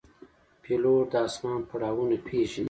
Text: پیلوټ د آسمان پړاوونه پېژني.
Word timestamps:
پیلوټ 0.63 1.05
د 1.11 1.13
آسمان 1.27 1.59
پړاوونه 1.69 2.17
پېژني. 2.25 2.59